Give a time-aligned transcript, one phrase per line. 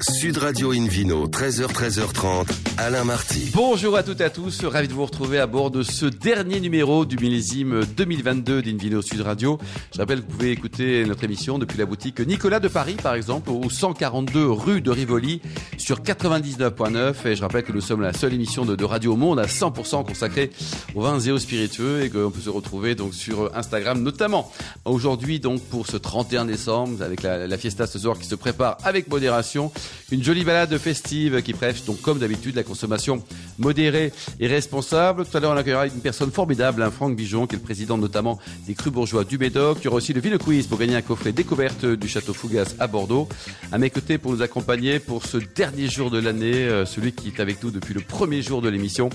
[0.00, 2.46] Sud Radio Invino, 13h, 13h30,
[2.78, 3.50] Alain Marty.
[3.52, 6.60] Bonjour à toutes et à tous, ravi de vous retrouver à bord de ce dernier
[6.60, 9.58] numéro du millésime 2022 d'Invino Sud Radio.
[9.92, 13.14] Je rappelle que vous pouvez écouter notre émission depuis la boutique Nicolas de Paris, par
[13.14, 15.42] exemple, au 142 rue de Rivoli,
[15.76, 17.26] sur 99.9.
[17.26, 20.06] Et je rappelle que nous sommes la seule émission de, radio au monde à 100%
[20.06, 20.50] consacrée
[20.94, 24.50] aux vins et aux spiritueux et qu'on peut se retrouver donc sur Instagram, notamment
[24.86, 28.78] aujourd'hui donc pour ce 31 décembre avec la, la fiesta ce soir qui se prépare
[28.84, 29.70] avec modération.
[30.10, 33.22] Une jolie balade festive qui prêche donc comme d'habitude la consommation
[33.58, 35.24] modérée et responsable.
[35.24, 37.96] Tout à l'heure on accueillera une personne formidable, un Franck Bijon qui est le président
[37.96, 39.78] notamment des Crus Bourgeois du Médoc.
[39.80, 42.74] Il y aura aussi le Ville Quiz pour gagner un coffret découverte du Château Fougas
[42.78, 43.28] à Bordeaux.
[43.70, 47.28] À mes côtés pour nous accompagner pour ce dernier jour de l'année, euh, celui qui
[47.28, 49.10] est avec nous depuis le premier jour de l'émission,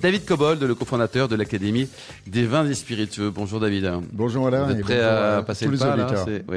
[0.00, 1.88] David Cobold, le cofondateur de l'Académie
[2.26, 3.30] des vins et spiritueux.
[3.30, 3.90] Bonjour David.
[4.12, 4.66] Bonjour Alain.
[4.66, 6.08] Vous êtes prêt à passer le pas là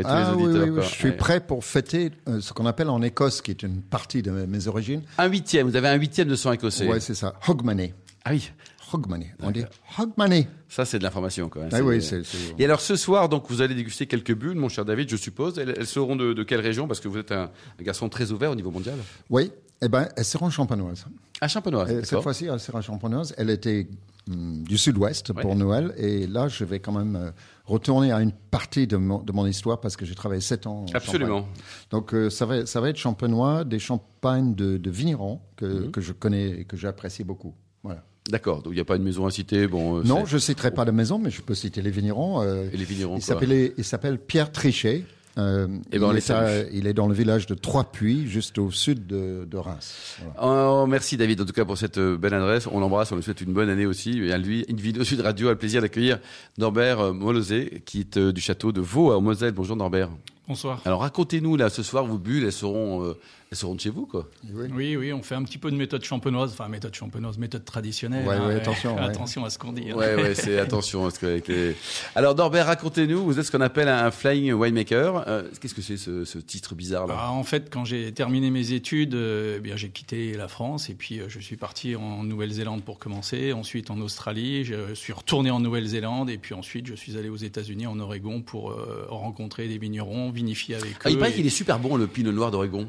[0.04, 0.84] ah, tous les auditeurs.
[0.84, 4.22] je suis prêt pour fêter euh, ce qu'on appelle en Écosse, qui est une partie
[4.22, 5.02] de mes origines.
[5.18, 6.88] Un huitième, vous avez un huitième de sang écossais.
[6.88, 7.34] Oui, c'est ça.
[7.48, 7.94] Hogmanay.
[8.24, 8.52] Ah oui.
[8.94, 9.34] Hogmanay.
[9.42, 9.64] On dit
[9.98, 10.48] Hogmanay.
[10.70, 11.70] Ça, c'est de l'information quand même.
[11.72, 12.22] Ah oui, c'est,
[12.60, 15.58] Et alors ce soir, donc, vous allez déguster quelques bulles, mon cher David, je suppose.
[15.58, 16.88] Elles, seront de, quelle région?
[16.88, 18.96] Parce que vous êtes un, garçon très ouvert au niveau mondial.
[19.30, 21.06] Oui, eh ben, elles seront champenoises.
[21.42, 22.04] Ah, champenoises.
[22.04, 23.34] Cette fois-ci, elles seront champenoises.
[23.38, 23.88] Elle était
[24.30, 25.94] hum, du sud-ouest pour Noël.
[25.98, 27.32] Et là, je vais quand même euh,
[27.66, 30.86] retourner à une partie de mon, de mon histoire parce que j'ai travaillé sept ans.
[30.90, 31.48] En Absolument.
[31.90, 35.92] Donc euh, ça, va, ça va être champenois, des champagnes de, de vignerons que, mhm.
[35.92, 37.56] que je connais et que j'apprécie beaucoup.
[37.84, 38.04] Voilà.
[38.30, 39.68] D'accord, donc il n'y a pas de maison à citer?
[39.68, 42.42] Bon, euh, non, je ne citerai pas de maison, mais je peux citer les vignerons.
[42.42, 45.06] Euh, et les vignerons, Il s'appelle Pierre Trichet.
[45.38, 48.72] Euh, et eh ben, il, est il, est dans le village de Trois-Puits, juste au
[48.72, 50.18] sud de, de Reims.
[50.42, 52.68] Oh, merci David, en tout cas pour cette euh, belle adresse.
[52.72, 54.20] On l'embrasse, on lui souhaite une bonne année aussi.
[54.20, 56.20] Et à lui, une vidéo Sud Radio a le plaisir d'accueillir
[56.58, 59.52] Norbert euh, Molosé, qui est du château de Vaux à Moselle.
[59.52, 60.10] Bonjour Norbert.
[60.48, 60.80] Bonsoir.
[60.86, 63.18] Alors racontez-nous là ce soir vos bulles, elles seront, euh,
[63.56, 64.28] elles seront de chez vous quoi.
[64.54, 64.98] Oui.
[64.98, 68.28] oui, on fait un petit peu de méthode champenoise, enfin méthode champenoise, méthode traditionnelle.
[68.28, 69.92] Ouais, hein, attention, attention à ce qu'on dit.
[69.92, 69.96] Hein.
[69.96, 71.06] Ouais, ouais, c'est attention.
[71.06, 71.76] avec les...
[72.16, 75.24] Alors Norbert, racontez-nous, vous êtes ce qu'on appelle un flying winemaker.
[75.28, 77.16] Euh, Qu'est-ce que c'est ce, ce, titre bizarre là?
[77.16, 80.90] Bah, En fait, quand j'ai terminé mes études, euh, eh bien j'ai quitté la France
[80.90, 85.14] et puis euh, je suis parti en Nouvelle-Zélande pour commencer, ensuite en Australie, je suis
[85.14, 88.76] retourné en Nouvelle-Zélande et puis ensuite je suis allé aux États-Unis, en Oregon pour
[89.08, 91.14] rencontrer des vignerons, vinifier avec ah, eux.
[91.14, 92.88] Il paraît qu'il est super bon le Pinot Noir d'Oregon.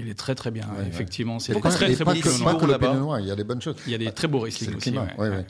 [0.00, 1.38] Il est très très bien, effectivement.
[1.38, 2.12] C'est très très, bon.
[2.12, 3.76] Que, le Pinot Noir, il y a des bonnes choses.
[3.86, 4.94] Il y a des très beaux Riesling aussi.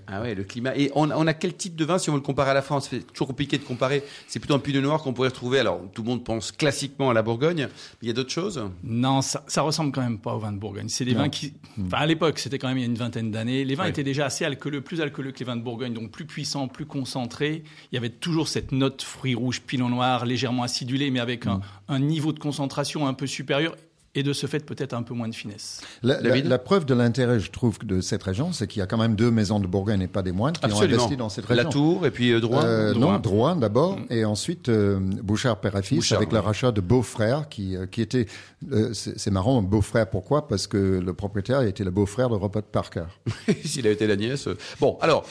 [0.07, 0.77] Ah ouais, le climat.
[0.77, 2.89] Et on, a quel type de vin si on veut le comparer à la France?
[2.91, 4.03] C'est toujours compliqué de comparer.
[4.29, 5.59] C'est plutôt un Pinot Noir qu'on pourrait retrouver.
[5.59, 8.63] Alors tout le monde pense classiquement à la Bourgogne, mais il y a d'autres choses?
[8.85, 10.89] Non, ça, ça ressemble quand même pas au vin de Bourgogne.
[10.89, 11.87] C'est des vins qui, hmm.
[11.87, 13.65] enfin à l'époque, c'était quand même il y a une vingtaine d'années.
[13.65, 16.27] Les vins étaient déjà assez alcooleux, plus alcooleux que les vins de Bourgogne, donc plus
[16.27, 17.63] puissants, plus concentrés.
[17.93, 21.57] Il y avait toujours cette note fruit rouge, Pinot Noir, légèrement acidulé, mais avec un,
[21.57, 21.63] hmm.
[21.89, 23.77] un niveau de concentration un peu supérieur
[24.17, 25.83] et de ce fait peut-être un peu moins de finesse.
[26.03, 28.97] La, la, preuve de l'intérêt, je trouve, de cette région, c'est qu'il y a quand
[28.97, 31.65] même deux maisons de Bourgogne et pas des moindres qui ont investi dans cette région.
[31.65, 32.65] La Tour et puis euh, Drouin.
[32.65, 34.07] Euh, non, Drouin d'abord, mm.
[34.11, 38.27] et ensuite euh, Bouchard père et fils avec le l'achat de Beaufrère, qui, qui était,
[38.93, 40.49] c'est marrant, Beaufrère, pourquoi?
[40.49, 43.05] Parce que le propriétaire était le beau-frère de Robert Parker.
[43.65, 44.49] S'il a été la nièce.
[44.81, 45.27] Bon, alors,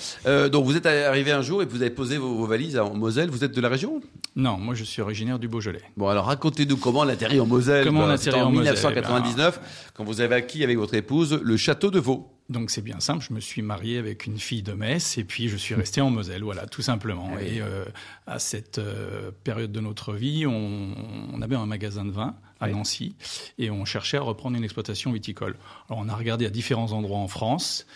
[0.52, 3.31] donc vous êtes arrivé un jour et vous avez posé vos, valises en Moselle.
[3.31, 4.02] Vous êtes de la région?
[4.35, 5.81] Non, moi je suis originaire du Beaujolais.
[5.97, 7.85] Bon, alors racontez-nous comment on atterrit en Moselle.
[7.85, 11.99] Comment atterrit en Moselle 1999, quand vous avez acquis avec votre épouse le château de
[11.99, 12.31] Vaux.
[12.47, 15.49] Donc c'est bien simple, je me suis marié avec une fille de Metz et puis
[15.49, 17.31] je suis resté en Moselle, voilà, tout simplement.
[17.35, 17.85] Ah et euh,
[18.27, 20.93] à cette euh, période de notre vie, on,
[21.33, 23.15] on, avait un magasin de vin à Nancy
[23.57, 25.55] et on cherchait à reprendre une exploitation viticole.
[25.89, 27.87] Alors on a regardé à différents endroits en France.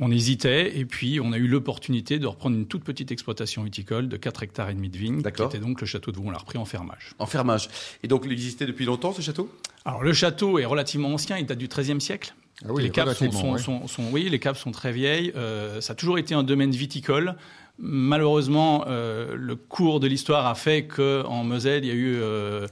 [0.00, 4.08] On hésitait et puis on a eu l'opportunité de reprendre une toute petite exploitation viticole
[4.08, 6.24] de 4 hectares et demi de vignes, qui était donc le château de Vaux.
[6.26, 7.14] On l'a repris en fermage.
[7.18, 7.68] En fermage.
[8.02, 9.50] Et donc il existait depuis longtemps ce château?
[9.84, 12.34] Alors le château est relativement ancien, il date du XIIIe siècle.
[12.64, 15.32] Ah oui, les caves sont, sont, sont, oui, les caves sont très vieilles.
[15.34, 17.36] Euh, ça a toujours été un domaine viticole.
[17.82, 22.14] Malheureusement, euh, le cours de l'histoire a fait que en Moselle, il y a eu,
[22.16, 22.66] euh,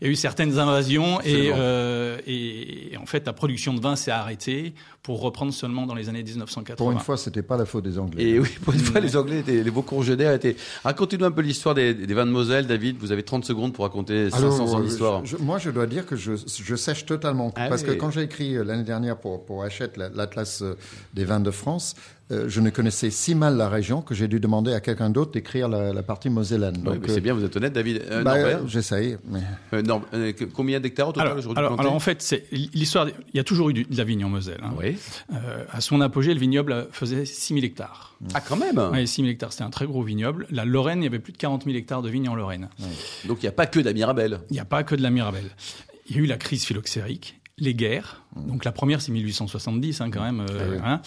[0.00, 3.94] il y a eu certaines invasions et, euh, et, en fait, la production de vin
[3.94, 4.72] s'est arrêtée
[5.02, 6.76] pour reprendre seulement dans les années 1980.
[6.76, 8.22] Pour une fois, c'était pas la faute des Anglais.
[8.22, 10.56] Et oui, pour une fois, les Anglais, étaient, les beaux congénères étaient.
[10.82, 12.96] Racontez-nous un peu l'histoire des, des, vins de Moselle, David.
[12.98, 15.22] Vous avez 30 secondes pour raconter 500 ans d'histoire.
[15.40, 17.52] Moi, je dois dire que je, je sèche totalement.
[17.56, 20.64] Ah parce que quand j'ai écrit l'année dernière pour, pour Hachette l'Atlas
[21.12, 21.96] des vins de France,
[22.30, 25.32] euh, je ne connaissais si mal la région que j'ai dû demander à quelqu'un d'autre
[25.32, 26.82] d'écrire la, partie mosellane.
[27.06, 28.02] c'est bien, vous êtes honnête, David.
[28.10, 29.18] Euh, bah, J'essaye.
[29.28, 29.40] Mais...
[29.74, 33.08] Euh, combien d'hectares au total aujourd'hui alors, alors, en fait, l'histoire.
[33.08, 34.60] Il y a toujours eu de la vigne en Moselle.
[34.62, 34.72] Hein.
[34.78, 34.96] Oui.
[35.70, 38.16] à son apogée, le vignoble faisait 6 000 hectares.
[38.32, 40.46] Ah, quand même Oui, 6 000 hectares, c'était un très gros vignoble.
[40.50, 42.68] La Lorraine, il y avait plus de 40 000 hectares de vignes en Lorraine.
[43.26, 44.40] Donc il n'y a pas que de la Mirabelle.
[44.50, 45.50] Il n'y a pas que de la Mirabelle.
[46.08, 48.22] Il y a eu la crise phylloxérique les guerres.
[48.34, 48.46] Mmh.
[48.46, 50.40] Donc la première, c'est 1870 hein, quand même.
[50.40, 51.02] Euh, ah hein.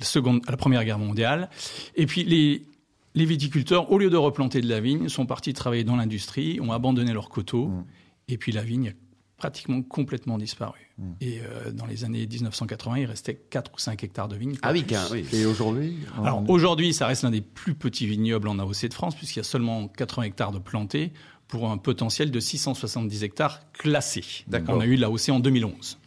[0.00, 1.50] La, seconde, la Première Guerre mondiale.
[1.94, 2.66] Et puis les,
[3.14, 6.72] les viticulteurs, au lieu de replanter de la vigne, sont partis travailler dans l'industrie, ont
[6.72, 7.68] abandonné leurs coteaux.
[7.68, 7.84] Mmh.
[8.28, 8.92] Et puis la vigne a
[9.38, 10.92] pratiquement complètement disparu.
[10.98, 11.04] Mmh.
[11.20, 14.56] Et euh, dans les années 1980, il restait 4 ou 5 hectares de vignes.
[14.62, 15.24] Ah oui, oui.
[15.32, 19.14] Et aujourd'hui Alors aujourd'hui, ça reste l'un des plus petits vignobles en AOC de France,
[19.14, 21.12] puisqu'il y a seulement 80 hectares de plantés
[21.46, 24.44] pour un potentiel de 670 hectares classés.
[24.68, 25.98] On a eu l'AOC en 2011.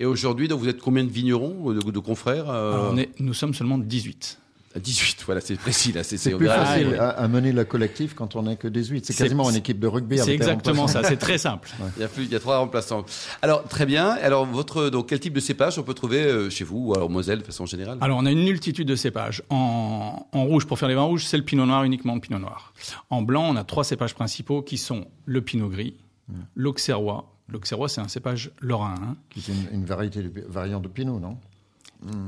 [0.00, 4.38] Et aujourd'hui, vous êtes combien de vignerons, de, confrères euh Nous sommes seulement 18.
[4.80, 6.02] 18, voilà, c'est précis là.
[6.02, 9.06] C'est plus facile à, mener le collectif quand on n'est que 18.
[9.06, 10.18] C'est quasiment une équipe de rugby.
[10.18, 11.70] C'est exactement ça, c'est très simple.
[11.96, 13.04] Il, y a plus, il y a trois remplaçants.
[13.42, 14.08] Alors très bien.
[14.22, 17.10] Alors votre, donc quel type de cépage on peut trouver euh, chez vous ou alors
[17.10, 17.98] Moselle de façon générale?
[18.00, 19.42] Alors on a une multitude de cépages.
[19.50, 22.38] En, en rouge, pour faire les vins rouges, c'est le pinot noir uniquement le pinot
[22.38, 22.72] noir.
[23.10, 25.94] En blanc, on a trois cépages principaux qui sont le pinot gris,
[26.28, 26.34] mm.
[26.54, 27.28] l'auxerrois.
[27.52, 28.94] L'auxerrois, c'est un cépage lorrain.
[29.02, 29.16] Hein.
[29.30, 31.36] Qui une, une variété de, variant de pinot, non?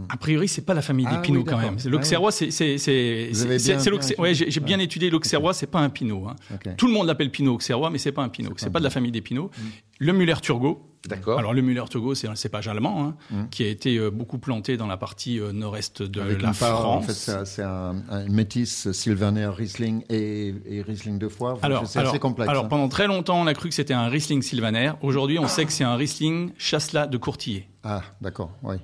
[0.09, 1.77] A priori, c'est pas la famille des ah, pinots quand même.
[1.87, 3.31] L'auxerrois, c'est c'est c'est
[4.19, 6.29] ouais, j'ai bien étudié l'auxerrois, c'est pas un pinot.
[6.29, 6.37] Hein.
[6.77, 8.53] Tout le monde l'appelle pinot auxerrois, mais c'est pas un pinot.
[8.57, 9.51] C'est pas de la famille des pinots.
[9.57, 9.69] Hmm.
[9.99, 10.91] Le Müller Turgot.
[11.07, 11.39] D'accord.
[11.39, 13.49] Alors le Müller Turgot, c'est un cépage allemand hein, hmm.
[13.51, 16.85] qui a été euh, beaucoup planté dans la partie euh, nord-est de la France.
[16.85, 21.59] en fait, c'est un, un, métis Sylvaner Riesling et, et Riesling de foire.
[21.61, 22.51] Alors, c'est assez complexe.
[22.51, 22.69] Alors hein.
[22.69, 24.93] pendant très longtemps, on a cru que c'était un Riesling Sylvaner.
[25.03, 27.69] Aujourd'hui, on sait que c'est un Riesling Chasselas de Courtillet.
[27.83, 28.77] Ah, d'accord, oui.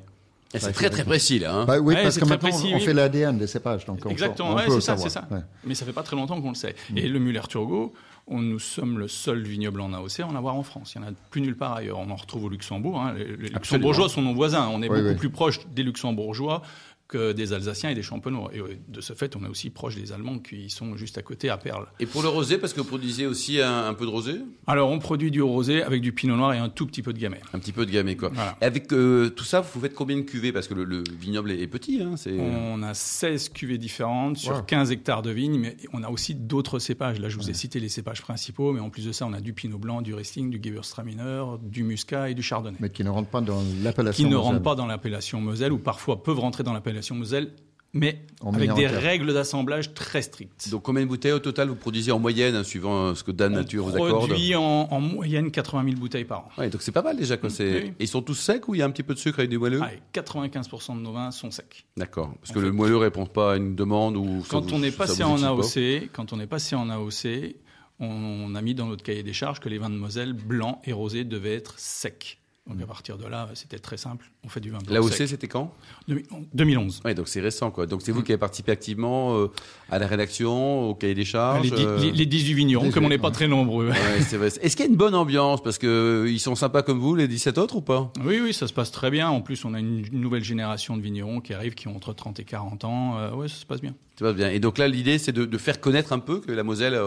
[0.59, 1.55] C'est très très précis là.
[1.55, 1.65] Hein.
[1.65, 5.11] Bah, oui, parce que maintenant on fait l'ADN des cépages, donc Exactement, c'est ça, c'est
[5.11, 5.29] ça.
[5.65, 6.75] Mais ça fait pas très longtemps qu'on le sait.
[6.97, 7.93] Et le Muller Turgot,
[8.27, 10.93] on, nous sommes le seul vignoble en AOC à en avoir en France.
[10.95, 11.99] Il n'y en a plus nulle part ailleurs.
[11.99, 13.01] On en retrouve au Luxembourg.
[13.01, 13.15] Hein.
[13.15, 14.69] Les, Luxembourgeois sont nos voisins.
[14.73, 16.63] On est beaucoup plus proche des Luxembourgeois
[17.17, 18.51] des Alsaciens et des Champenois.
[18.55, 21.49] Et de ce fait, on est aussi proche des Allemands qui sont juste à côté,
[21.49, 21.87] à Perle.
[21.99, 24.35] Et pour le rosé, parce que vous produisez aussi un, peu de rosé?
[24.67, 27.19] Alors, on produit du rosé avec du pinot noir et un tout petit peu de
[27.19, 27.41] gamay.
[27.53, 28.31] Un petit peu de gamay, quoi.
[28.61, 30.53] Et avec euh, tout ça, vous faites combien de cuvées?
[30.53, 32.01] Parce que le, vignoble est, petit.
[32.03, 36.35] Hein, on a 16 cuvées différentes sur 15 hectares de vignes, mais on a aussi
[36.35, 37.19] d'autres cépages.
[37.19, 39.41] Là, je vous ai cité les cépages principaux, mais en plus de ça, on a
[39.41, 42.77] du pinot blanc, du Riesling, du Gewürztraminer, du Muscat et du Chardonnay.
[42.81, 45.79] Mais qui ne rentrent pas dans l'appellation Qui ne rentrent pas dans l'appellation Moselle, ou
[45.79, 47.53] parfois peuvent rentrer dans l'appellation Moselle
[47.93, 50.69] mais avec des règles d'assemblage très strictes.
[50.71, 53.53] Donc combien de bouteilles au total vous produisez en moyenne, hein, suivant ce que Dan
[53.53, 56.49] Nature vous accorde On produit en, moyenne 80 000 bouteilles par an.
[56.59, 57.37] Ouais, donc c'est pas mal déjà.
[57.37, 57.51] Quoi.
[57.99, 59.59] Ils sont tous secs ou il y a un petit peu de sucre avec du
[59.59, 59.81] moelleux?
[60.15, 61.85] 95% de nos vins sont secs.
[61.97, 62.33] D'accord.
[62.41, 65.43] Parce que le moelleux répond pas à une demande ou quand on est passé en
[65.43, 67.57] AOC, quand on est passé en AOC,
[67.99, 70.93] on a mis dans notre cahier des charges que les vins de Moselle blancs et
[70.93, 72.40] rosés devaient être secs.
[72.71, 74.31] Donc à partir de là, c'était très simple.
[74.45, 74.95] On fait du vin blanc.
[74.95, 75.75] L'AOC, c'était quand?
[76.55, 77.03] 2011.
[77.05, 77.87] Oui, donc c'est récent, quoi.
[77.87, 79.51] Donc c'est vous qui avez participé activement euh,
[79.91, 81.69] à la rédaction, au cahier des charges.
[81.69, 83.91] Les, euh, les, 18 vignerons, comme on n'est pas très nombreux.
[83.91, 85.63] Est-ce qu'il y a une bonne ambiance?
[85.63, 85.87] Parce que
[86.25, 88.13] euh, ils sont sympas comme vous, les 17 autres, ou pas?
[88.25, 89.29] Oui, oui, ça se passe très bien.
[89.29, 92.39] En plus, on a une nouvelle génération de vignerons qui arrivent, qui ont entre 30
[92.39, 93.17] et 40 ans.
[93.35, 93.95] oui, ça se passe bien.
[94.21, 94.51] Bien.
[94.51, 96.99] Et donc là, l'idée, c'est de, faire connaître un peu que la Moselle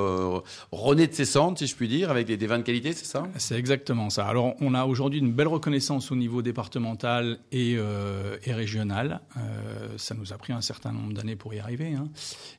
[0.71, 3.23] renaît de ses cendres, si je puis dire, avec des, vins de qualité, c'est ça?
[3.37, 4.25] C'est exactement ça.
[4.25, 9.21] Alors, on a aujourd'hui une belle reconnaissance au niveau départemental et euh, régional.
[9.37, 11.93] Euh, ça nous a pris un certain nombre d'années pour y arriver.
[11.93, 12.09] Hein.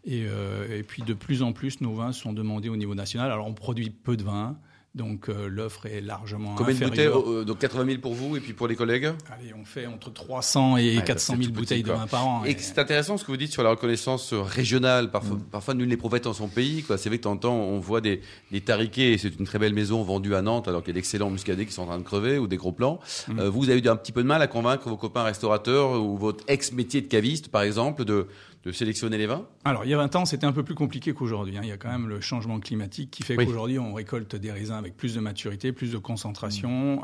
[0.08, 3.30] Euh, et, puis de plus en plus, nos vins sont demandés au niveau national.
[3.30, 4.56] Alors on produit peu de vins.
[4.94, 8.40] Donc euh, l'offre est largement Combien de bouteilles euh, Donc 80 000 pour vous et
[8.40, 12.06] puis pour les collègues Allez, on fait entre 300 et 400 000 bouteilles de vin
[12.06, 12.44] par an.
[12.44, 15.10] Et, c'est intéressant ce que vous dites sur la reconnaissance régionale.
[15.10, 15.44] Parfois, mm.
[15.50, 16.84] parfois nul n'est prophète en son pays.
[16.96, 18.20] C'est vrai que temps on voit des,
[18.52, 21.30] des tariquets, c'est une très belle maison vendue à Nantes alors qu'il y a d'excellents
[21.30, 23.00] muscadets qui sont en train de crever ou des gros plans.
[23.26, 23.38] Mm.
[23.40, 26.16] Euh, vous avez eu un petit peu de mal à convaincre vos copains restaurateurs ou
[26.16, 28.28] votre ex-métier de caviste, par exemple, de
[28.64, 31.12] de sélectionner les vins Alors, il y a 20 ans, c'était un peu plus compliqué
[31.12, 31.58] qu'aujourd'hui.
[31.58, 31.62] Hein.
[31.62, 34.74] Il y a quand même le changement climatique qui fait qu'aujourd'hui, on récolte des raisins
[34.74, 37.02] avec plus de maturité, plus de concentration.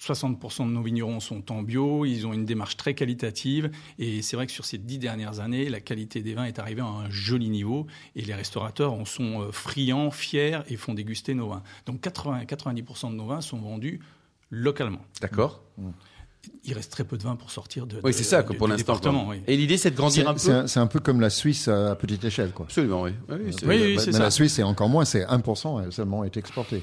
[0.00, 0.62] 60% mmh.
[0.62, 4.36] euh, de nos vignerons sont en bio, ils ont une démarche très qualitative et c'est
[4.36, 7.10] vrai que sur ces dix dernières années, la qualité des vins est arrivée à un
[7.10, 7.86] joli niveau
[8.16, 11.62] et les restaurateurs en sont euh, friands, fiers et font déguster nos vins.
[11.84, 14.00] Donc 80, 90% de nos vins sont vendus
[14.50, 15.04] localement.
[15.20, 15.62] D'accord.
[15.76, 15.90] Mmh
[16.64, 18.00] il reste très peu de vin pour sortir de.
[18.02, 19.00] Oui, c'est ça, pour l'instant.
[19.46, 20.66] Et l'idée, c'est de grandir un peu.
[20.66, 22.66] C'est un, peu comme la Suisse à petite échelle, quoi.
[22.66, 23.12] Absolument, oui.
[23.28, 24.18] oui, oui c'est ça.
[24.18, 26.82] La Suisse, c'est encore moins, c'est 1% seulement est exporté.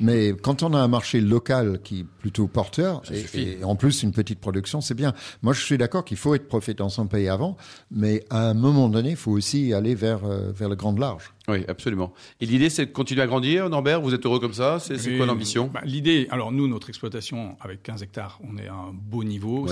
[0.00, 4.12] Mais quand on a un marché local qui est plutôt porteur, et, en plus une
[4.12, 5.12] petite production, c'est bien.
[5.42, 7.56] Moi, je suis d'accord qu'il faut être prophète dans son pays avant,
[7.90, 11.34] mais à un moment donné, il faut aussi aller vers, euh, vers le grand large.
[11.50, 12.12] Oui, absolument.
[12.40, 14.00] Et l'idée, c'est de continuer à grandir, Norbert?
[14.00, 14.78] Vous êtes heureux comme ça?
[14.78, 15.70] C'est quoi l'ambition?
[15.72, 19.66] bah, L'idée, alors nous, notre exploitation, avec 15 hectares, on est à un beau niveau.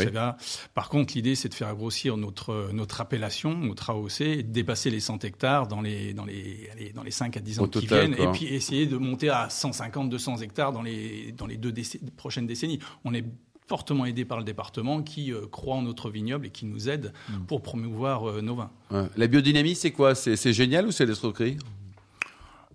[0.75, 4.91] Par contre, l'idée, c'est de faire grossir notre, notre appellation, notre AOC, et de dépasser
[4.91, 8.15] les 100 hectares dans les, dans les, dans les 5 à 10 ans qui viennent,
[8.15, 11.73] et puis essayer de monter à 150, 200 hectares dans les, dans les deux
[12.17, 12.79] prochaines décennies.
[13.05, 13.25] On est
[13.69, 17.13] fortement aidé par le département qui euh, croit en notre vignoble et qui nous aide
[17.29, 17.45] mm.
[17.47, 18.71] pour promouvoir euh, nos vins.
[19.17, 20.15] La biodynamie, c'est quoi?
[20.15, 21.59] C'est génial ou c'est l'escroquerie?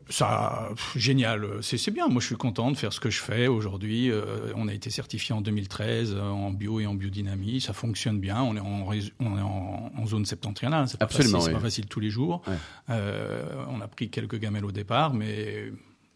[0.10, 2.08] Ça, génial, c'est bien.
[2.08, 4.12] Moi, je suis content de faire ce que je fais aujourd'hui.
[4.12, 7.62] Euh, on a été certifié en 2013 en bio et en biodynamie.
[7.62, 8.44] Ça fonctionne bien.
[8.44, 10.90] On est en, on est en, zone septentrionale.
[10.90, 12.44] C'est pas Absolument, facile, pas facile tous les jours.
[12.90, 15.72] on a pris quelques gamelles au départ, mais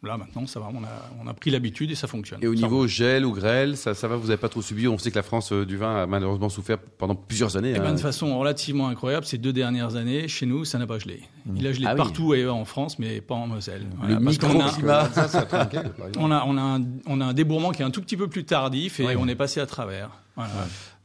[0.08, 0.88] Là, maintenant, ça va, on a,
[1.24, 2.40] on a pris l'habitude et ça fonctionne.
[2.42, 4.98] Et au niveau gel ou grêle, ça, ça va, vous n'avez pas trop subi On
[4.98, 7.74] sait que la France euh, du vin a malheureusement souffert pendant plusieurs années.
[7.76, 7.94] Eh ben, hein.
[7.94, 11.22] de façon relativement incroyable, ces deux dernières années, chez nous, ça n'a pas gelé.
[11.56, 13.86] Il a gelé ah partout ailleurs en France, mais pas en Moselle.
[14.08, 15.10] Le parce qu'on a,
[16.18, 18.28] on a, on, a un, on a un débourrement qui est un tout petit peu
[18.28, 20.10] plus tardif et on est passé à travers.
[20.36, 20.52] Voilà.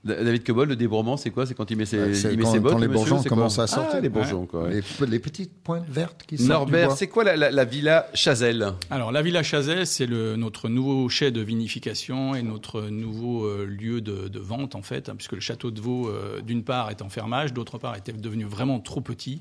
[0.05, 1.47] David Cobol, le débourrement, c'est quoi?
[1.47, 3.69] C'est quand il met ses, il met quand, ses bottes Quand les bourgeons commencent à
[3.69, 3.95] sortir.
[3.99, 4.69] Ah, les bourgeons, quoi.
[4.69, 8.73] Les, petites pointes vertes qui sortent Norbert, c'est quoi la, la, Villa Chazelle?
[8.91, 14.01] Alors, la Villa Chazelle, c'est notre nouveau chai de vinification et notre nouveau euh, lieu
[14.01, 17.01] de, de, vente, en fait, hein, puisque le château de Vaux, euh, d'une part, est
[17.03, 19.39] en fermage, d'autre part, était devenu vraiment trop petit.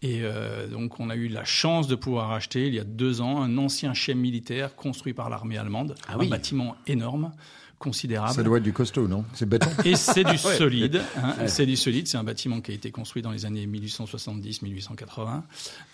[0.00, 3.20] Et euh, donc, on a eu la chance de pouvoir acheter, il y a deux
[3.20, 7.32] ans, un ancien chai militaire construit par l'armée allemande, ah un bâtiment énorme
[7.82, 8.32] considérable.
[8.32, 9.24] Ça doit être du costaud, non?
[9.34, 9.68] C'est béton.
[9.84, 11.02] Et c'est du solide.
[11.16, 12.06] Hein, C'est du solide.
[12.06, 15.42] C'est un bâtiment qui a été construit dans les années 1870-1880,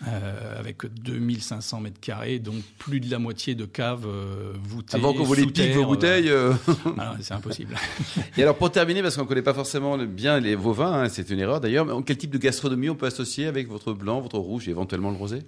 [0.07, 4.97] euh, avec 2500 mètres carrés, donc plus de la moitié de caves euh, voûtées.
[4.97, 6.29] Avant qu'on vous les pique vos bouteilles.
[6.29, 6.53] Euh...
[6.97, 7.75] Ah c'est impossible.
[8.37, 11.09] Et alors pour terminer, parce qu'on ne connaît pas forcément bien les, vos vins, hein,
[11.09, 11.87] c'est une erreur d'ailleurs.
[12.05, 15.17] Quel type de gastronomie on peut associer avec votre blanc, votre rouge et éventuellement le
[15.17, 15.39] rosé?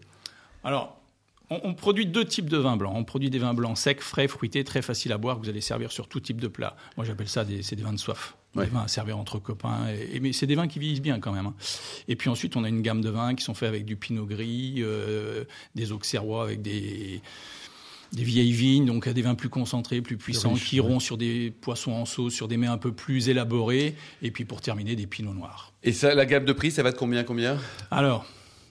[0.64, 1.01] Alors
[1.52, 2.94] on, produit deux types de vins blancs.
[2.96, 5.62] On produit des vins blancs secs, frais, fruités, très faciles à boire, que vous allez
[5.62, 6.76] servir sur tout type de plat.
[6.98, 8.36] Moi, j'appelle ça des, c'est des vins de soif.
[8.56, 9.88] Des vins à servir entre copains.
[10.14, 11.48] Et, mais c'est des vins qui vieillissent bien quand même.
[11.48, 11.54] Hein.
[12.08, 14.26] Et puis ensuite, on a une gamme de vins qui sont faits avec du pinot
[14.26, 17.22] gris, euh, des auxerrois avec des
[18.14, 21.94] des vieilles vignes, donc des vins plus concentrés, plus puissants, qui iront sur des poissons
[21.94, 25.34] en sauce, sur des mets un peu plus élaborés, et puis pour terminer, des pinots
[25.34, 25.72] noirs.
[25.84, 27.58] Et ça, la gamme de prix, ça va de combien, combien?
[27.90, 28.26] Alors,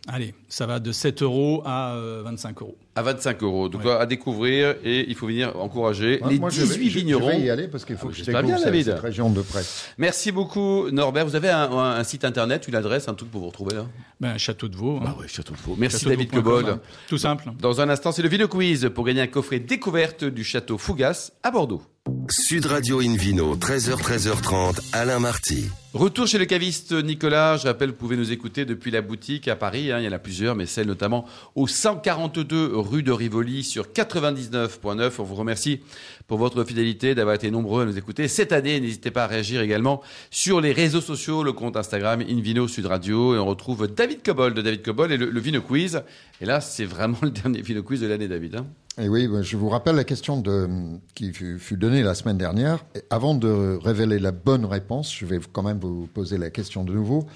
[0.08, 2.76] Allez, ça va de 7 euros à 25 euh, euros.
[2.94, 3.68] À 25 euros.
[3.68, 7.30] Donc à découvrir et il faut venir encourager les 18 vignerons.
[7.30, 9.42] Je vais y aller parce qu'il faut ah, que je découvre cette, cette, région de
[9.42, 9.62] près.
[9.98, 11.26] Merci beaucoup Norbert.
[11.26, 13.86] Vous avez un, site internet, une adresse, un truc pour vous retrouver là?
[14.20, 14.98] Ben, Château de Vaux.
[15.02, 15.06] Hein.
[15.06, 15.76] Ah oui, Château de Vaux.
[15.78, 16.78] Merci David Cobol.
[17.08, 17.50] Tout simple.
[17.58, 21.32] Dans un instant, c'est le Vino Quiz pour gagner un coffret découverte du Château Fougas
[21.42, 21.82] à Bordeaux.
[22.30, 25.64] Sud Radio Invino, 13h, 13h30, Alain Marty.
[25.94, 27.56] Retour chez le caviste Nicolas.
[27.56, 29.90] Je rappelle, vous pouvez nous écouter depuis la boutique à Paris.
[29.90, 29.98] Hein.
[29.98, 31.24] il y en a plusieurs, mais celle notamment
[31.56, 35.10] au 142 rue de Rivoli sur 99.9.
[35.18, 35.80] On vous remercie
[36.28, 38.78] pour votre fidélité, d'avoir été nombreux à nous écouter cette année.
[38.78, 43.34] N'hésitez pas à réagir également sur les réseaux sociaux, le compte Instagram Invino Sud Radio.
[43.34, 46.02] Et on retrouve David Cobol de David Cobol et le, Vino Quiz.
[46.40, 48.54] Et là, c'est vraiment le dernier Vino Quiz de l'année, David.
[48.54, 48.66] Hein.
[49.00, 50.68] Et oui, je vous rappelle la question de,
[51.14, 52.84] qui fut donnée la semaine dernière.
[53.10, 56.92] avant de révéler la bonne réponse, je vais quand même vous poser la question de
[56.92, 57.26] nouveau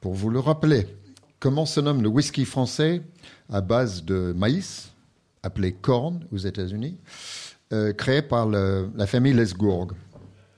[0.00, 0.86] pour vous le rappeler.
[1.40, 3.02] Comment se nomme le whisky français
[3.50, 4.90] à base de maïs,
[5.42, 6.96] appelé corn aux États-Unis
[7.72, 9.88] euh, créé par la famille Lesgourg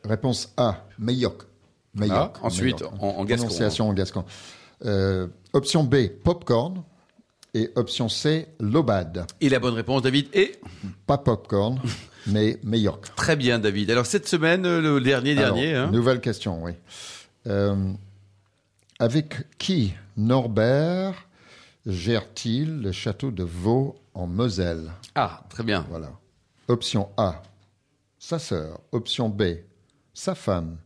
[0.05, 1.43] Réponse A, Meilloc.
[2.09, 3.47] Ah, ensuite, En, gascon.
[3.47, 4.25] Prononciation en gascon.
[4.85, 6.83] Euh, option B, popcorn.
[7.55, 9.27] Et option C, lobade.
[9.41, 10.61] Et la bonne réponse, David, est
[11.07, 11.81] Pas popcorn,
[12.27, 13.15] mais Meilloc.
[13.17, 13.91] Très bien, David.
[13.91, 15.75] Alors, cette semaine, le dernier dernier.
[15.75, 15.91] Hein.
[15.91, 16.73] Nouvelle question, oui.
[17.47, 17.93] Euh,
[18.99, 21.27] avec qui Norbert
[21.87, 24.93] gère-t-il le château de Vaux en Moselle?
[25.15, 25.87] Ah, très bien.
[25.89, 26.11] Voilà.
[26.69, 27.43] Option A,
[28.19, 28.81] sa sœur.
[28.93, 29.43] Option B,
[30.15, 30.77] sa femme.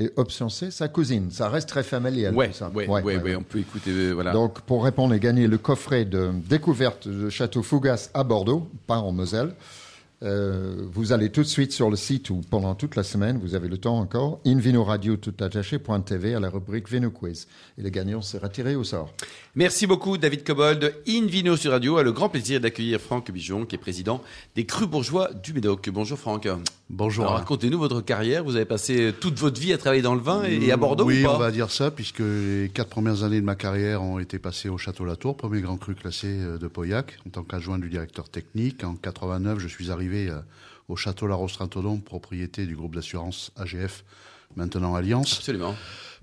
[0.00, 1.30] Et option C, sa cousine.
[1.32, 2.32] Ça reste très familial.
[2.34, 2.46] Oui,
[2.86, 3.90] ouais, ouais, on peut écouter.
[3.90, 4.30] Euh, voilà.
[4.30, 8.98] Donc, pour répondre et gagner le coffret de découverte de Château Fougas à Bordeaux, pas
[8.98, 9.54] en Moselle,
[10.22, 13.54] euh, vous allez tout de suite sur le site ou pendant toute la semaine, vous
[13.54, 17.46] avez le temps encore, invinoradio tout attaché.tv à la rubrique Vino Quiz.
[17.78, 19.14] Et le gagnant sera tiré au sort.
[19.54, 20.94] Merci beaucoup David Cobold.
[21.06, 24.20] Invino sur Radio a le grand plaisir d'accueillir Franck Bijon, qui est président
[24.56, 25.88] des Crus Bourgeois du Médoc.
[25.90, 26.48] Bonjour Franck.
[26.90, 27.26] Bonjour.
[27.26, 28.42] racontez-nous votre carrière.
[28.42, 31.20] Vous avez passé toute votre vie à travailler dans le vin et, à Bordeaux Oui,
[31.20, 34.18] ou pas on va dire ça, puisque les quatre premières années de ma carrière ont
[34.18, 37.78] été passées au Château Latour, premier grand cru classé euh, de Pauillac, en tant qu'adjoint
[37.78, 38.84] du directeur technique.
[38.84, 40.40] En 89, je suis arrivé euh,
[40.88, 44.04] au château La Rostratodon, propriété du groupe d'assurance AGF,
[44.56, 45.38] maintenant Alliance.
[45.38, 45.74] Absolument.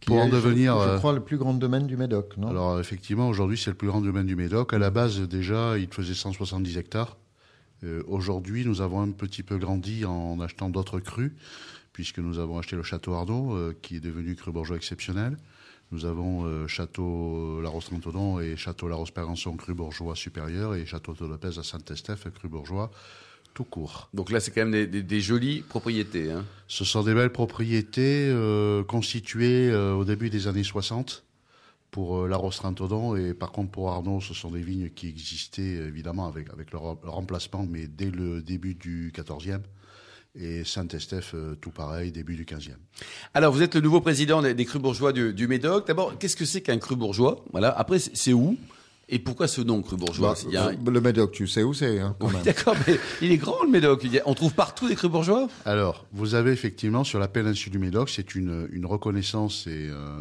[0.06, 2.50] Pour en devenir, je, crois, le plus grand domaine du Médoc, non?
[2.50, 4.74] Alors effectivement, aujourd'hui, c'est le plus grand domaine du Médoc.
[4.74, 7.18] À la base, déjà, il faisait 170 hectares.
[8.08, 11.32] aujourd'hui, nous avons un petit peu grandi en achetant d'autres crus,
[11.92, 15.38] puisque nous avons acheté le château Arnaud, qui est devenu cru bourgeois exceptionnel.
[15.92, 21.14] Nous avons euh, Château La Rose-Trentodon et Château La Rose-Perrançon, cru bourgeois supérieur, et Château
[21.14, 22.92] Tolopez à Saint-Estèphe, cru bourgeois
[23.56, 24.10] tout court.
[24.14, 26.32] Donc là, c'est quand même des, jolies propriétés.
[26.32, 26.46] Hein.
[26.68, 31.24] Ce sont des belles propriétés euh, constituées euh, au début des années 60
[31.90, 36.28] pour La Rose-Trentodon, et par contre pour Arnaud, ce sont des vignes qui existaient évidemment
[36.28, 39.62] avec, avec leur, leur emplacement, mais dès le début du 14e
[40.40, 42.76] et Saint-Estèphe, euh, tout pareil, début du 15e.
[43.34, 45.88] Alors, vous êtes le nouveau président des, crus bourgeois du, Médoc.
[45.88, 47.44] D'abord, qu'est-ce que c'est qu'un cru bourgeois?
[47.52, 47.70] Voilà.
[47.70, 48.58] Après, c'est où?
[49.08, 52.76] Et pourquoi ce nom, cru bourgeois bah, Le Médoc, tu sais où c'est hein, D'accord,
[52.88, 54.08] mais il est grand le Médoc.
[54.26, 58.10] On trouve partout des crus bourgeois Alors, vous avez effectivement sur la péninsule du Médoc,
[58.10, 60.20] c'est une, une, reconnaissance et euh,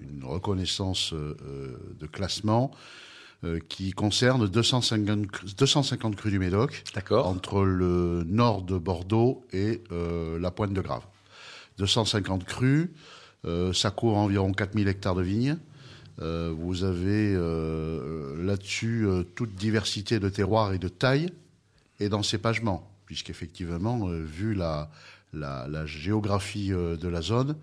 [0.00, 1.36] une reconnaissance euh,
[1.98, 2.72] de classement
[3.44, 5.26] euh, qui concerne 250,
[5.58, 11.02] 250 crues du Médoc, entre le nord de Bordeaux et euh, la Pointe de Grave.
[11.78, 12.92] 250 crues,
[13.44, 15.56] euh, ça couvre environ 4000 hectares de vignes.
[16.18, 17.34] Vous avez
[18.36, 21.32] là-dessus toute diversité de terroirs et de tailles
[22.00, 24.90] et d'encépagement, puisqu'effectivement, vu la,
[25.32, 27.56] la, la, géographie de la zone,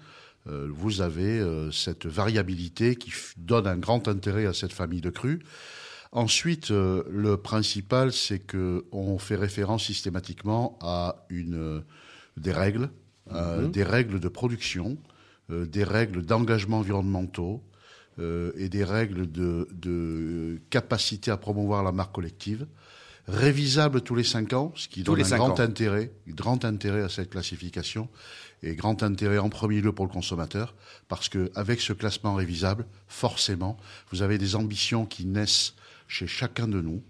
[0.48, 5.10] euh, vous avez euh, cette variabilité qui donne un grand intérêt à cette famille de
[5.10, 5.40] crues.
[6.12, 11.84] Ensuite, euh, le principal, c'est qu'on fait référence systématiquement à une,
[12.38, 12.90] des règles,
[13.32, 13.72] mhm.
[13.72, 14.98] des règles de production,
[15.50, 17.64] des règles d'engagement environnementaux
[18.18, 22.68] et des règles de, de, capacité à promouvoir la marque collective,
[23.30, 27.30] révisables tous les cinq ans, ce qui donne un grand intérêt, grand intérêt à cette
[27.30, 28.10] classification
[28.64, 30.76] et grand intérêt en premier lieu pour le consommateur,
[31.08, 33.78] parce que avec ce classement révisable, forcément,
[34.12, 35.76] vous avez des ambitions qui naissent
[36.08, 37.02] chez chacun de nous.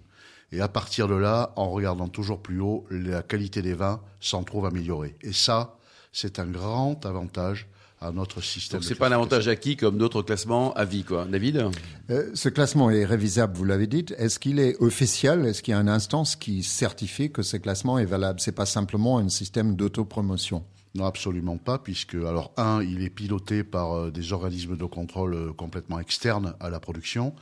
[0.51, 4.43] Et à partir de là, en regardant toujours plus haut, la qualité des vins s'en
[4.43, 5.15] trouve améliorée.
[5.21, 5.77] Et ça,
[6.11, 7.67] c'est un grand avantage
[8.01, 8.79] à notre système.
[8.79, 11.25] Donc c'est pas un avantage acquis comme d'autres classements à vie, quoi.
[11.25, 11.69] David?
[12.09, 14.05] Euh, Ce classement est révisable, vous l'avez dit.
[14.17, 15.45] Est-ce qu'il est officiel?
[15.45, 18.39] Est-ce qu'il y a une instance qui certifie que ce classement est valable?
[18.39, 20.63] C'est pas simplement un système d'autopromotion
[20.95, 25.35] non, absolument pas, puisque, alors, un, il est piloté par euh, des organismes de contrôle
[25.35, 27.35] euh, complètement externes à la production,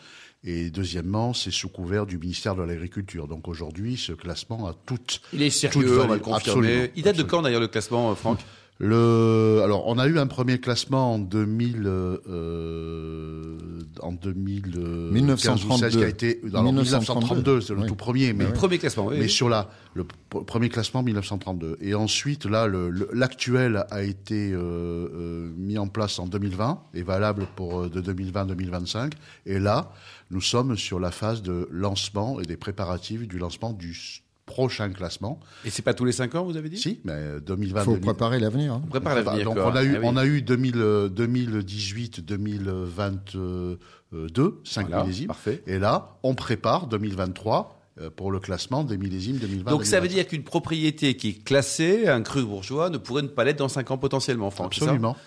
[0.43, 3.27] et deuxièmement, c'est sous couvert du ministère de l'Agriculture.
[3.27, 5.21] Donc aujourd'hui, ce classement a toute.
[5.33, 6.91] Il est sérieux, on va le confirmer.
[6.95, 8.39] Il date de quand d'ailleurs le classement, Franck?
[8.79, 13.57] Le, alors, on a eu un premier classement en 2000, euh,
[14.01, 14.79] en 2000,
[15.11, 15.89] 1932.
[15.89, 19.27] qui a été, dans 1932, c'est le tout premier, mais, le premier classement, oui, mais
[19.27, 21.77] sur la, le premier classement 1932.
[21.81, 22.67] Et ensuite, là,
[23.13, 28.01] l'actuel a été euh, euh, mis en place en 2020 et valable pour euh, de
[28.01, 29.13] 2020-2025.
[29.45, 29.91] Et là,
[30.29, 35.39] nous sommes sur la phase de lancement et des préparatifs du lancement du prochain classement.
[35.65, 36.79] Et c'est pas tous les 5 ans, vous avez dit?
[36.79, 37.81] Si, mais 2020.
[37.81, 38.73] Il faut préparer l'avenir.
[38.73, 38.81] Hein.
[38.85, 39.45] On prépare l'avenir.
[39.45, 45.27] Donc on a eu, ah on a eu 2000, 2018, 2022, 5 millésimes.
[45.27, 45.61] Parfait.
[45.67, 49.69] Et là, on prépare 2023 euh, pour le classement des millésimes 2020.
[49.69, 53.27] Donc ça veut dire qu'une propriété qui est classée, un cru bourgeois, ne pourrait ne
[53.27, 55.17] pas l'être dans 5 ans potentiellement, Franck, Absolument.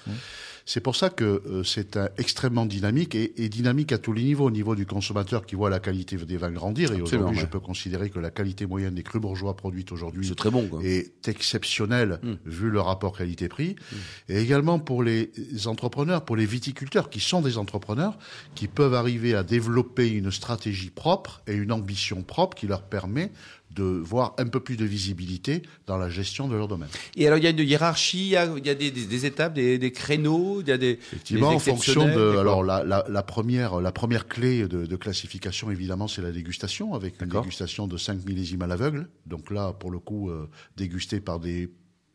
[0.67, 4.47] C'est pour ça que euh, c'est extrêmement dynamique et, dynamique à tous les niveaux.
[4.47, 6.93] Au niveau du consommateur qui voit la qualité des vins grandir.
[6.93, 10.35] Et aujourd'hui, je peux considérer que la qualité moyenne des crus bourgeois produites aujourd'hui est,
[10.35, 12.35] très bon, est exceptionnelle hmm.
[12.47, 13.77] vu le rapport qualité-prix.
[13.93, 13.97] Hmm.
[14.33, 15.31] Et également pour les
[15.67, 18.19] entrepreneurs, pour les viticulteurs qui sont des entrepreneurs,
[18.55, 23.33] qui peuvent arriver à développer une stratégie propre et une ambition propre qui leur permet
[23.71, 26.89] de voir un peu plus de visibilité dans la gestion de leur domaine.
[27.17, 30.69] Et alors, il y a une hiérarchie, il y a, des, étapes, des, créneaux, il
[30.69, 30.93] y a des.
[30.93, 32.37] Effectivement, en fonction de.
[32.37, 37.87] Alors, la, première, la première clé de, classification, évidemment, c'est la dégustation, avec une dégustation
[37.87, 39.09] de 5 millésimes à l'aveugle.
[39.27, 41.71] Donc là, pour le coup, euh, dégusté par des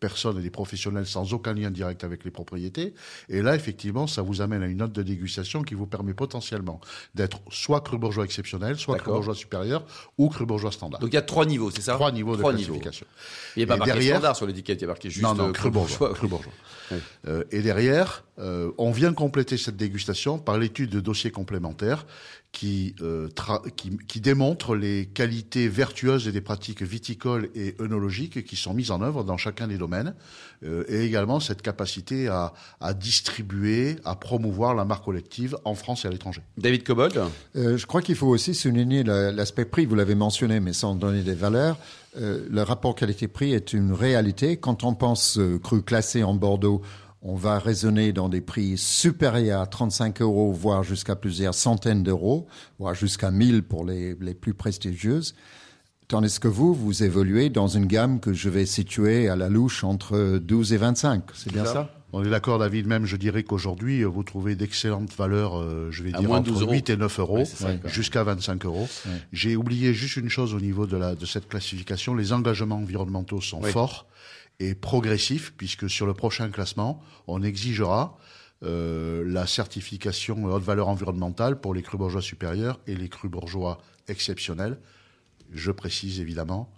[0.06, 2.94] personnes et des professionnels sans aucun lien direct avec les propriétés.
[3.28, 6.80] Et là, effectivement, ça vous amène à une note de dégustation qui vous permet potentiellement
[7.15, 9.84] d'être soit cru bourgeois exceptionnel, soit cru bourgeois supérieur
[10.20, 11.00] ou cru bourgeois standard.
[11.00, 13.08] Donc il y a trois niveaux, c'est ça Trois niveaux de classification.
[13.56, 15.34] Il n'y a pas marqué derrière, standard sur l'étiquette, il y a marqué juste non,
[15.34, 16.13] non, cru bourgeois.
[16.13, 16.54] Cru bourgeois.
[17.28, 22.06] Euh, et derrière, euh, on vient compléter cette dégustation par l'étude de dossiers complémentaires
[22.55, 23.27] qui, euh,
[23.75, 28.91] qui, qui, démontre les qualités vertueuses et des pratiques viticoles et œnologiques qui sont mises
[28.91, 30.15] en œuvre dans chacun des domaines,
[30.63, 36.05] euh, et également cette capacité à, à, distribuer, à promouvoir la marque collective en France
[36.05, 36.41] et à l'étranger.
[36.58, 37.21] David Cobold?
[37.58, 41.23] Euh, Je crois qu'il faut aussi souligner l'aspect prix, vous l'avez mentionné, mais sans donner
[41.23, 41.77] des valeurs.
[42.17, 44.55] Euh, le rapport qualité-prix est une réalité.
[44.55, 46.81] Quand on pense cru classé en Bordeaux,
[47.27, 52.45] on va raisonner dans des prix supérieurs à 35 euros, voire jusqu'à plusieurs centaines d'euros,
[52.77, 55.33] voire jusqu'à 1000 pour les, les plus prestigieuses.
[56.07, 59.83] Tandis que vous, vous évoluez dans une gamme que je vais situer à la louche
[59.83, 61.23] entre 12 et 25.
[61.33, 62.85] C'est bien ça, On est d'accord, David.
[62.85, 66.97] Même, je dirais qu'aujourd'hui, vous trouvez d'excellentes valeurs, euh, je vais dire, entre 8 et
[66.97, 67.43] 9 euros,
[67.85, 68.88] jusqu'à 25 euros.
[69.33, 72.13] J'ai oublié juste une chose au niveau de, la, de cette classification.
[72.13, 74.05] Les engagements environnementaux sont forts
[74.60, 78.18] et progressifs, puisque sur le prochain classement, on exigera
[78.63, 83.80] euh, la certification haute valeur environnementale pour les crus bourgeois supérieurs et les crus bourgeois
[84.08, 84.80] exceptionnels.
[85.52, 86.72] Je précise évidemment,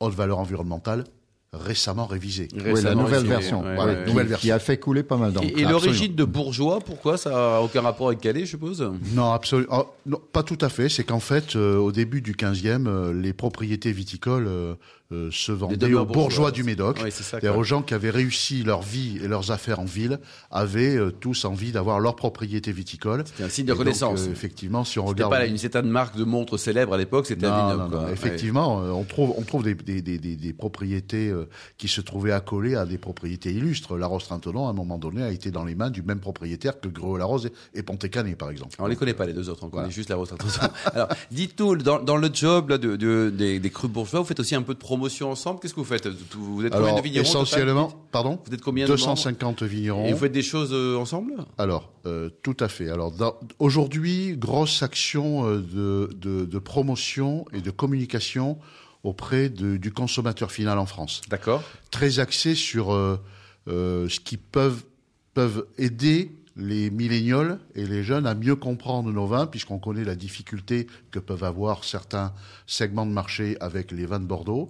[0.00, 1.04] haute valeur environnementale
[1.52, 2.48] récemment révisée.
[2.54, 5.46] oui, la nouvelle version, nouvelle version, qui a fait couler pas mal d'encre.
[5.56, 8.90] Et, l'origine de bourgeois, pourquoi ça n'a aucun rapport avec Calais, je suppose?
[9.14, 10.88] Non, absolument, oh, pas tout à fait.
[10.88, 14.74] C'est qu'en fait, euh, au début du 15e, euh, les propriétés viticoles euh,
[15.12, 19.18] euh, se vendaient aux bourgeois, du Médoc, oui, aux gens qui avaient réussi leur vie
[19.22, 20.18] et leurs affaires en ville,
[20.50, 23.24] avaient euh, tous envie d'avoir leur propriété viticole.
[23.26, 24.22] C'était un signe de renaissance.
[24.22, 27.46] Euh, effectivement, si on regarde, pas une certaine marque de montre célèbre à l'époque, c'était
[27.46, 28.10] un vignoble.
[28.10, 31.32] Effectivement, on trouve on trouve des, des, des, des propriétés
[31.78, 33.96] qui se trouvaient accolées à des propriétés illustres.
[33.96, 36.88] La Rose à un moment donné, a été dans les mains du même propriétaire que
[36.88, 38.76] Gros la Rose et Pontécanet, par exemple.
[38.78, 40.32] on les connaît pas les deux autres, on connaît juste la Rose.
[40.94, 44.40] Alors, dites-nous dans, dans le job là, de, de, des, des crus bourgeois, vous faites
[44.40, 45.60] aussi un peu de promotion ensemble.
[45.60, 46.06] Qu'est-ce que vous faites?
[46.06, 48.38] Vous êtes combien de vignerons Essentiellement, pardon?
[48.46, 50.06] Vous êtes combien 250 vignerons.
[50.06, 51.34] Et vous faites des choses euh, ensemble?
[51.58, 52.88] Alors, euh, tout à fait.
[52.88, 53.12] Alors,
[53.58, 58.58] aujourd'hui, grosse action euh, de, de, de, promotion et de communication
[59.04, 61.22] auprès de, du consommateur final en France.
[61.28, 61.62] D'accord.
[61.90, 62.92] Très axé sur
[63.66, 64.84] ce qui peuvent
[65.34, 70.14] peuvent aider les millénioles et les jeunes à mieux comprendre nos vins, puisqu'on connaît la
[70.14, 72.34] difficulté que peuvent avoir certains
[72.66, 74.68] segments de marché avec les vins de Bordeaux.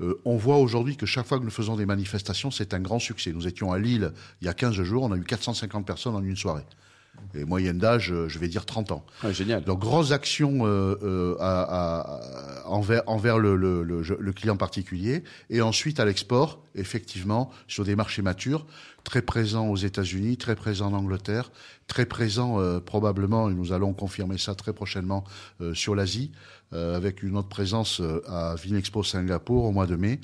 [0.00, 3.00] Euh, on voit aujourd'hui que chaque fois que nous faisons des manifestations, c'est un grand
[3.00, 3.32] succès.
[3.32, 6.22] Nous étions à Lille il y a 15 jours, on a eu 450 personnes en
[6.22, 6.64] une soirée.
[7.36, 9.04] Et moyenne d'âge, euh, je vais dire 30 ans.
[9.22, 9.64] Ah, génial.
[9.64, 15.24] Donc, grosse action euh, euh à, à, envers, envers le, le, le, le, client particulier.
[15.50, 18.66] Et ensuite, à l'export, effectivement, sur des marchés matures,
[19.02, 21.50] très présent aux États-Unis, très présent en Angleterre,
[21.88, 25.24] très présent euh, probablement, et nous allons confirmer ça très prochainement,
[25.72, 26.30] sur l'Asie,
[26.72, 30.20] avec une autre présence à Vinexpo Singapour au mois de mai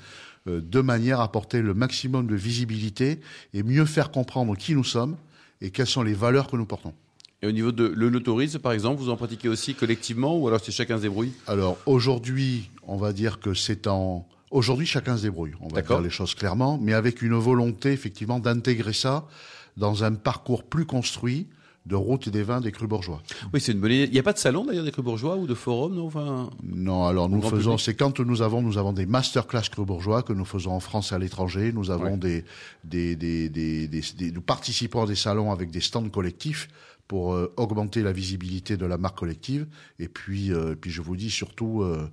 [0.46, 3.20] de manière à apporter le maximum de visibilité
[3.54, 5.16] et mieux faire comprendre qui nous sommes,
[5.60, 6.94] et quelles sont les valeurs que nous portons.
[7.42, 10.72] Et au niveau de le par exemple, vous en pratiquez aussi collectivement ou alors c'est
[10.72, 11.32] chacun se débrouille?
[11.46, 14.26] Alors aujourd'hui, on va dire que c'est en...
[14.50, 18.40] Aujourd'hui, chacun se débrouille, on va dire les choses clairement, mais avec une volonté effectivement
[18.40, 19.26] d'intégrer ça
[19.76, 21.46] dans un parcours plus construit,
[21.86, 23.22] de route des vins des crus bourgeois.
[23.52, 24.04] Oui, c'est une bonne idée.
[24.04, 26.50] Il n'y a pas de salon d'ailleurs des crus bourgeois ou de forum, non enfin,
[26.62, 30.32] Non, alors nous faisons, c'est quand nous avons, nous avons des masterclass crus bourgeois que
[30.32, 31.72] nous faisons en France et à l'étranger.
[31.72, 32.44] Nous avons des,
[32.84, 36.68] des, des, des, des, nous participons à des salons avec des stands collectifs
[37.08, 39.66] pour euh, augmenter la visibilité de la marque collective.
[39.98, 41.82] Et puis, euh, puis je vous dis surtout.
[41.82, 42.08] Euh,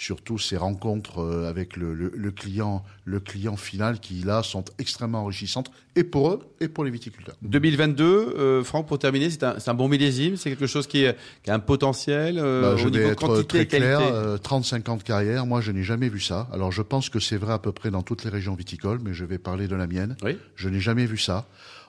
[0.00, 5.24] surtout ces rencontres euh, avec le, le, client, le client final qui là sont extrêmement
[5.24, 7.34] enrichissantes et pour eux et pour les viticulteurs.
[7.42, 11.16] 2022, euh, Franck, pour terminer, c'est un, un, bon millésime, c'est quelque chose qui, est,
[11.42, 14.00] qui, a un potentiel euh, bah, je au vais être quantité, très clair,
[14.42, 16.48] 30-50 euh, carrières, moi je n'ai jamais vu ça.
[16.50, 19.12] Alors je pense que c'est vrai à peu près dans toutes les régions viticoles, mais
[19.12, 20.16] je vais parler de la mienne.
[20.22, 20.38] Oui.
[20.56, 21.46] Je n'ai jamais vu ça.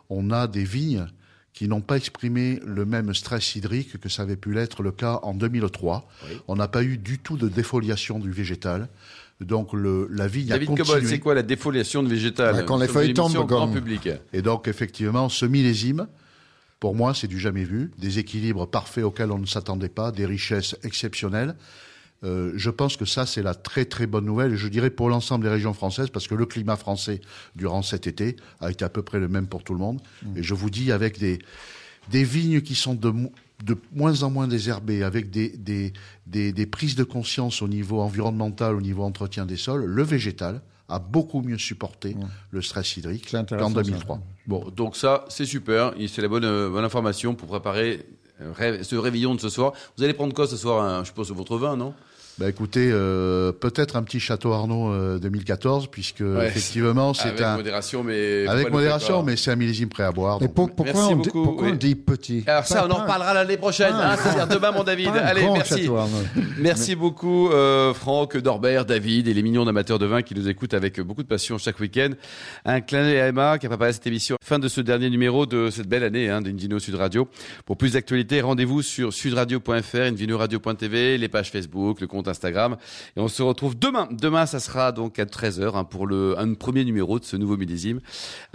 [0.09, 1.07] On a des vignes
[1.53, 5.19] qui n'ont pas exprimé le même stress hydrique que ça avait pu l'être le cas
[5.23, 6.07] en 2003.
[6.47, 8.87] On n'a pas eu du tout de défoliation du végétal.
[9.41, 11.05] Donc le, la vigne David a continué.
[11.05, 14.09] c'est quoi la défoliation de végétal Quand les feuilles tombent, grand public.
[14.33, 16.07] Et donc effectivement, ce millésime,
[16.79, 17.91] pour moi, c'est du jamais vu.
[17.97, 21.55] Des équilibres parfaits auxquels on ne s'attendait pas, des richesses exceptionnelles.
[22.23, 25.09] Euh, je pense que ça, c'est la très très bonne nouvelle, et je dirais pour
[25.09, 27.21] l'ensemble des régions françaises, parce que le climat français
[27.55, 29.99] durant cet été a été à peu près le même pour tout le monde.
[30.23, 30.37] Mmh.
[30.37, 31.39] Et je vous dis, avec des,
[32.11, 33.11] des vignes qui sont de,
[33.63, 35.93] de moins en moins désherbées, avec des, des,
[36.27, 40.61] des, des prises de conscience au niveau environnemental, au niveau entretien des sols, le végétal
[40.89, 42.27] a beaucoup mieux supporté mmh.
[42.51, 44.17] le stress hydrique qu'en 2003.
[44.17, 44.21] Ça.
[44.45, 45.93] Bon, donc ça, c'est super.
[46.07, 48.05] C'est la bonne, euh, bonne information pour préparer
[48.41, 49.73] euh, ce réveillon de ce soir.
[49.97, 51.93] Vous allez prendre quoi ce soir Je suppose votre vin, non?
[52.41, 58.03] Bah écoutez, euh, peut-être un petit château Arnaud euh, 2014, puisque effectivement c'est avec modération,
[58.03, 60.41] mais avec modération, mais c'est un millésime prêt à boire.
[60.41, 61.73] Et pour, pourquoi, on, beaucoup, pourquoi oui.
[61.73, 63.93] on, dit petit Alors ça, on en reparlera l'année prochaine.
[63.93, 65.09] Hein, C'est-à-dire demain, mon David.
[65.09, 65.87] Allez, merci.
[66.57, 70.73] Merci beaucoup, euh, Franck, Dorbert, David et les millions d'amateurs de vin qui nous écoutent
[70.73, 72.09] avec beaucoup de passion chaque week-end.
[72.65, 74.37] Un clin d'œil à Emma qui a préparé cette émission.
[74.43, 77.27] Fin de ce dernier numéro de cette belle année hein, d'Indino Sud Radio.
[77.67, 82.77] Pour plus d'actualités, rendez-vous sur sudradio.fr, indinoradio.tv, les pages Facebook, le compte Instagram.
[83.15, 84.07] Et on se retrouve demain.
[84.11, 87.57] Demain, ça sera donc à 13h hein, pour le un premier numéro de ce nouveau
[87.57, 88.01] millésime.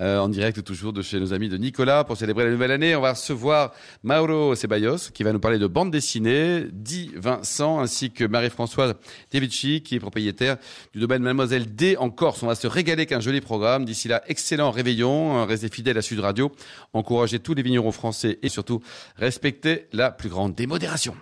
[0.00, 2.96] Euh, en direct toujours de chez nos amis de Nicolas pour célébrer la nouvelle année.
[2.96, 8.10] On va recevoir Mauro Ceballos qui va nous parler de bande dessinée, Di Vincent ainsi
[8.10, 8.94] que Marie-Françoise
[9.32, 10.56] Devici qui est propriétaire
[10.92, 12.42] du domaine Mademoiselle D en Corse.
[12.42, 13.84] On va se régaler qu'un joli programme.
[13.84, 15.44] D'ici là, excellent réveillon.
[15.46, 16.52] Restez fidèles à Sud Radio.
[16.92, 18.80] Encouragez tous les vignerons français et surtout
[19.16, 21.16] respectez la plus grande démodération.